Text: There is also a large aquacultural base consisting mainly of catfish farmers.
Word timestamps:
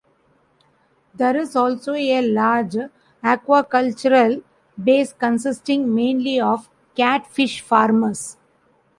There 1.13 1.37
is 1.37 1.55
also 1.55 1.93
a 1.93 2.27
large 2.27 2.75
aquacultural 3.23 4.41
base 4.83 5.13
consisting 5.13 5.93
mainly 5.93 6.39
of 6.41 6.67
catfish 6.95 7.61
farmers. 7.61 8.35